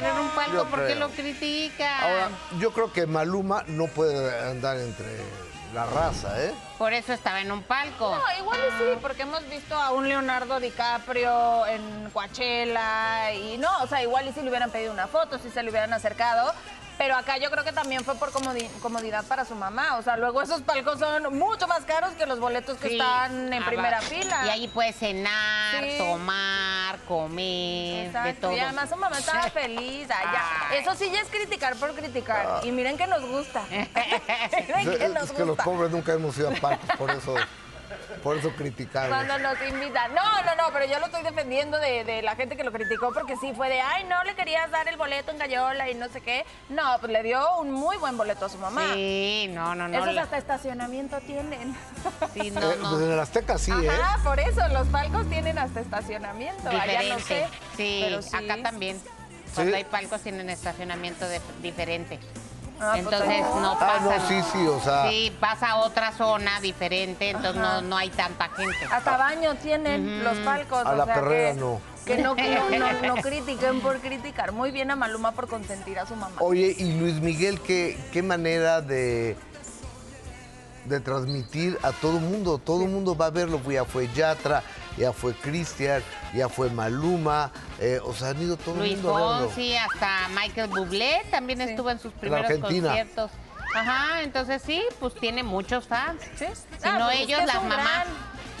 tener 0.00 0.12
un 0.20 0.28
palco, 0.30 0.52
Yo 0.54 0.64
¿por 0.66 0.80
qué 0.80 0.94
creo. 0.94 0.98
lo 0.98 1.08
critican? 1.10 2.02
Ahora, 2.02 2.28
yo 2.58 2.72
creo 2.72 2.92
que 2.92 3.06
Maluma 3.06 3.64
no 3.68 3.86
puede 3.88 4.48
andar 4.50 4.76
entre 4.78 5.06
la 5.74 5.86
raza, 5.86 6.42
¿eh? 6.42 6.52
Por 6.78 6.92
eso 6.92 7.12
estaba 7.12 7.40
en 7.40 7.50
un 7.50 7.62
palco. 7.62 8.14
No, 8.14 8.38
igual 8.42 8.60
y 8.60 8.78
sí, 8.78 8.98
porque 9.00 9.22
hemos 9.22 9.48
visto 9.48 9.74
a 9.74 9.92
un 9.92 10.08
Leonardo 10.08 10.60
DiCaprio 10.60 11.66
en 11.66 12.10
Coachella 12.12 13.32
y 13.32 13.56
no, 13.58 13.68
o 13.82 13.86
sea, 13.86 14.02
igual 14.02 14.28
y 14.28 14.32
si 14.32 14.42
le 14.42 14.50
hubieran 14.50 14.70
pedido 14.70 14.92
una 14.92 15.06
foto, 15.06 15.38
si 15.38 15.48
se 15.50 15.62
le 15.62 15.70
hubieran 15.70 15.92
acercado. 15.92 16.52
Pero 16.98 17.16
acá 17.16 17.38
yo 17.38 17.50
creo 17.50 17.64
que 17.64 17.72
también 17.72 18.04
fue 18.04 18.14
por 18.16 18.30
comodi- 18.32 18.68
comodidad 18.80 19.24
para 19.24 19.44
su 19.46 19.54
mamá. 19.54 19.96
O 19.96 20.02
sea, 20.02 20.16
luego 20.18 20.42
esos 20.42 20.60
palcos 20.60 20.98
son 20.98 21.36
mucho 21.36 21.66
más 21.66 21.84
caros 21.84 22.12
que 22.12 22.26
los 22.26 22.38
boletos 22.38 22.76
que 22.76 22.88
Sí, 22.88 22.94
están 22.94 23.50
en 23.52 23.60
aba- 23.62 23.66
primera 23.66 24.00
fila. 24.02 24.42
Y 24.46 24.50
ahí 24.50 24.68
puedes 24.68 24.96
cenar, 24.96 25.82
Sí. 25.82 25.96
tomar, 25.98 26.71
comer, 27.16 27.42
de 27.42 28.06
Exacto, 28.06 28.40
todo. 28.48 28.56
y 28.56 28.60
además 28.60 28.88
su 28.90 28.96
mamá 28.96 29.18
estaba 29.18 29.42
feliz. 29.50 30.08
Ay. 30.10 30.78
Eso 30.78 30.94
sí 30.94 31.10
ya 31.12 31.20
es 31.20 31.28
criticar 31.28 31.76
por 31.76 31.94
criticar. 31.94 32.60
Y 32.64 32.72
miren 32.72 32.96
que 32.96 33.06
nos 33.06 33.22
gusta. 33.22 33.62
miren 33.70 33.86
que 34.98 35.04
Es, 35.04 35.12
nos 35.12 35.24
es 35.24 35.32
que 35.32 35.44
los 35.44 35.56
pobres 35.56 35.90
nunca 35.90 36.12
hemos 36.12 36.36
ido 36.38 36.50
a 36.50 36.54
palcos, 36.54 36.96
por 36.96 37.10
eso, 37.10 37.34
por 38.22 38.36
eso 38.36 38.50
criticamos. 38.56 39.08
Cuando 39.08 39.38
nos 39.38 39.56
invitan. 39.68 40.14
No, 40.14 40.22
no, 40.44 40.54
no, 40.56 40.72
pero 40.72 40.86
yo 40.86 40.98
lo 41.00 41.06
estoy 41.06 41.22
defendiendo 41.22 41.78
de, 41.78 42.04
de 42.04 42.22
la 42.22 42.36
gente 42.36 42.56
que 42.56 42.64
lo 42.64 42.72
criticó 42.72 43.12
porque 43.12 43.36
sí 43.36 43.52
fue 43.56 43.68
de, 43.68 43.80
ay, 43.80 44.04
no 44.04 44.22
le 44.24 44.34
querías 44.34 44.70
dar 44.70 44.88
el 44.88 44.96
boleto 44.96 45.30
en 45.32 45.38
Gallola 45.38 45.88
y 45.90 45.94
no 45.94 46.08
sé 46.08 46.20
qué. 46.20 46.44
No, 46.68 46.96
pues 47.00 47.12
le 47.12 47.22
dio 47.22 47.58
un 47.58 47.70
muy 47.72 47.96
buen 47.96 48.16
boleto 48.16 48.46
a 48.46 48.48
su 48.48 48.58
mamá. 48.58 48.82
Sí, 48.94 49.50
no, 49.52 49.74
no, 49.74 49.88
no. 49.88 49.98
Esos 50.04 50.16
hasta 50.16 50.38
estacionamiento 50.38 51.18
tienen. 51.20 51.76
Sí, 52.34 52.50
no, 52.50 52.60
Eh, 52.72 52.76
no. 52.80 52.90
pues 52.90 53.02
en 53.02 53.12
el 53.12 53.20
Azteca 53.20 53.58
sí, 53.58 53.70
¿eh? 53.72 53.88
Ajá, 53.90 54.22
por 54.24 54.38
eso, 54.40 54.66
los 54.68 54.86
palcos 54.88 55.28
tienen 55.28 55.58
hasta 55.58 55.80
estacionamiento. 55.80 56.68
Allá 56.68 57.02
no 57.14 57.18
sé. 57.20 57.46
Sí, 57.76 58.00
pero 58.04 58.22
sí. 58.22 58.34
acá 58.36 58.62
también. 58.62 59.00
Cuando 59.54 59.76
hay 59.76 59.84
palcos 59.84 60.20
tienen 60.22 60.48
estacionamiento 60.48 61.28
de- 61.28 61.40
diferente. 61.60 62.18
Ah, 62.82 62.90
pues, 62.94 63.04
entonces 63.04 63.40
no 63.60 63.72
Ah, 63.72 63.78
pasa. 63.78 64.16
no, 64.18 64.28
sí, 64.28 64.42
sí, 64.52 64.66
o 64.66 64.80
sea. 64.80 65.08
Sí, 65.08 65.32
pasa 65.38 65.70
a 65.70 65.76
otra 65.76 66.12
zona 66.12 66.60
diferente, 66.60 67.30
entonces 67.30 67.54
no, 67.62 67.80
no 67.82 67.96
hay 67.96 68.10
tanta 68.10 68.48
gente. 68.48 68.76
Hasta 68.90 69.16
baño 69.16 69.54
tienen 69.56 70.24
los 70.24 70.36
palcos. 70.38 70.84
A 70.84 70.90
o 70.90 70.96
la 70.96 71.04
sea 71.04 71.14
perrera 71.14 71.52
que, 71.54 71.60
no. 71.60 71.80
Que 72.04 72.18
no, 72.18 72.34
que 72.34 72.54
no, 72.54 72.68
no, 72.70 73.14
no 73.14 73.16
critiquen 73.22 73.80
por 73.80 73.98
criticar. 74.00 74.50
Muy 74.52 74.72
bien 74.72 74.90
a 74.90 74.96
Maluma 74.96 75.32
por 75.32 75.46
consentir 75.48 75.98
a 76.00 76.06
su 76.06 76.16
mamá. 76.16 76.34
Oye, 76.40 76.74
y 76.76 76.98
Luis 76.98 77.20
Miguel, 77.20 77.60
¿qué, 77.60 77.96
qué 78.12 78.22
manera 78.22 78.80
de, 78.80 79.36
de 80.86 81.00
transmitir 81.00 81.78
a 81.82 81.92
todo 81.92 82.16
el 82.18 82.24
mundo? 82.24 82.58
Todo 82.58 82.82
el 82.82 82.88
mundo 82.88 83.16
va 83.16 83.26
a 83.26 83.30
verlo. 83.30 83.60
Yatra, 84.14 84.62
ya 84.96 85.12
fue 85.12 85.32
Cristian, 85.34 86.02
ya 86.34 86.48
fue 86.48 86.70
Maluma. 86.70 87.50
eh, 87.80 88.00
o 88.04 88.12
sea, 88.14 88.28
han 88.30 88.40
ido 88.42 88.56
todo 88.56 88.74
el 88.74 88.80
Luis 88.80 88.92
mundo 88.94 89.16
a 89.16 89.32
verlo. 89.32 89.46
Fonsi, 89.48 89.76
hasta 89.76 90.28
Michael 90.28 90.68
Bublé 90.68 91.22
también 91.30 91.58
Sí. 91.60 91.70
estuvo 91.70 91.90
en 91.90 91.98
sus 91.98 92.12
primeros 92.14 92.46
Argentina. 92.46 92.88
conciertos. 92.88 93.30
Ajá, 93.74 94.20
entonces 94.22 94.60
sí, 94.64 94.82
pues 95.00 95.14
tiene 95.14 95.42
muchos 95.42 95.86
fans. 95.88 96.20
¿Sí? 96.36 96.44
Si 96.54 96.88
Ah, 96.88 96.98
no 96.98 97.06
pues 97.06 97.16
es 97.20 97.22
ellos, 97.22 97.40
las 97.46 97.62
mamás. 97.64 98.06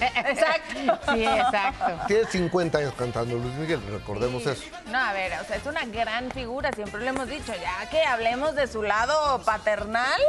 Exacto. 0.00 0.98
Sí, 1.14 1.22
exacto. 1.24 2.06
Tiene 2.08 2.24
50 2.26 2.78
años 2.78 2.94
cantando 2.98 3.36
Luis 3.36 3.54
Miguel, 3.54 3.80
recordemos 3.90 4.44
eso. 4.46 4.64
No, 4.86 4.98
a 4.98 5.12
ver, 5.12 5.32
o 5.40 5.44
sea, 5.44 5.56
es 5.56 5.66
una 5.66 5.84
gran 5.84 6.30
figura, 6.32 6.72
siempre 6.72 7.00
lo 7.02 7.06
hemos 7.10 7.28
dicho, 7.28 7.52
ya 7.54 7.88
que 7.88 8.02
hablemos 8.02 8.56
de 8.56 8.66
su 8.66 8.82
lado 8.82 9.40
paternal, 9.44 10.20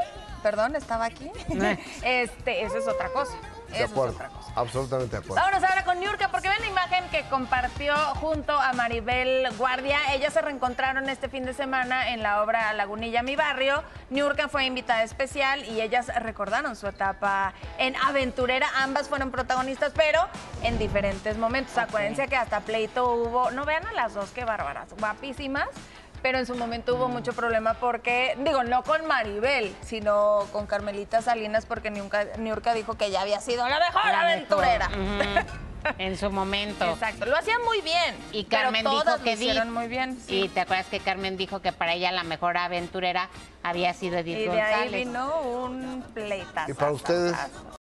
perdón, 0.44 0.76
estaba 0.76 1.06
aquí, 1.06 1.32
este, 2.04 2.64
eso 2.64 2.78
es 2.78 2.88
otra 2.88 3.08
cosa, 3.10 3.34
De 3.70 3.76
eso 3.78 3.86
es 3.86 3.92
acuerdo, 3.92 4.14
otra 4.14 4.28
cosa. 4.30 4.52
absolutamente 4.56 5.16
de 5.16 5.24
acuerdo. 5.24 5.36
Vámonos 5.44 5.64
ahora 5.68 5.84
con 5.86 6.00
Niurka, 6.00 6.28
porque 6.30 6.50
ven 6.50 6.60
la 6.62 6.68
imagen 6.68 7.06
que 7.10 7.24
compartió 7.30 7.96
junto 8.16 8.52
a 8.60 8.74
Maribel 8.74 9.48
Guardia. 9.58 10.14
Ellas 10.14 10.34
se 10.34 10.42
reencontraron 10.42 11.10
este 11.10 11.30
fin 11.30 11.46
de 11.46 11.54
semana 11.54 12.10
en 12.10 12.22
la 12.22 12.44
obra 12.44 12.74
Lagunilla, 12.74 13.24
mi 13.24 13.36
barrio. 13.36 13.84
Niurka 14.10 14.50
fue 14.50 14.66
invitada 14.66 15.02
especial 15.04 15.64
y 15.66 15.82
ellas 15.82 16.12
recordaron 16.22 16.76
su 16.76 16.88
etapa 16.88 17.54
en 17.78 17.96
aventurera. 17.96 18.68
Ambas 18.76 19.08
fueron 19.10 19.32
protagonistas, 19.32 19.94
pero 19.96 20.20
en 20.62 20.78
diferentes 20.78 21.38
momentos. 21.38 21.78
Acuérdense 21.78 22.28
que 22.28 22.36
hasta 22.36 22.60
pleito 22.60 23.12
hubo. 23.14 23.50
No 23.52 23.66
vean 23.66 23.88
a 23.88 23.94
las 23.94 24.14
dos, 24.14 24.30
qué 24.32 24.44
bárbaras, 24.44 24.90
guapísimas. 25.00 25.70
Pero 26.24 26.40
en 26.40 26.46
su 26.48 26.56
momento 26.56 26.96
hubo 26.96 27.08
mucho 27.10 27.34
problema 27.34 27.76
porque, 27.76 28.36
digo, 28.40 28.64
no 28.64 28.82
con 28.84 29.06
Maribel, 29.06 29.76
sino 29.82 30.46
con 30.52 30.66
Carmelita 30.66 31.22
Salinas, 31.22 31.66
porque 31.68 31.92
Niurka, 31.92 32.24
Niurka 32.38 32.74
dijo 32.74 32.96
que 32.96 33.06
ella 33.06 33.22
había 33.22 33.40
sido 33.42 33.68
la 33.68 33.78
mejor 33.78 34.06
La 34.06 34.22
aventurera. 34.22 34.90
mejor. 34.90 35.44
En 35.98 36.18
su 36.18 36.32
momento. 36.32 36.86
Exacto, 36.86 37.26
lo 37.26 37.36
hacían 37.36 37.62
muy 37.66 37.82
bien. 37.82 38.16
Y 38.32 38.46
pero 38.46 38.62
Carmen 38.64 38.86
dijo 38.86 39.04
que 39.22 39.26
lo 39.26 39.32
hicieron 39.34 39.72
muy 39.74 39.88
bien. 39.90 40.18
Y 40.30 40.48
te 40.48 40.62
acuerdas 40.62 40.86
que 40.88 41.02
Carmen 41.02 41.36
dijo 41.36 41.62
que 41.62 41.74
para 41.74 41.94
ella 41.94 42.10
la 42.14 42.24
mejor 42.24 42.56
aventurera 42.56 43.28
había 43.64 43.94
sido 43.94 44.18
Edith 44.18 44.38
Y 44.38 44.44
de 44.46 44.62
ahí 44.62 44.72
González. 44.76 45.06
vino 45.08 45.42
un 45.42 46.06
pleitazo. 46.14 46.72
¿Y 46.72 46.74
para 46.74 46.92
ustedes? 46.94 47.36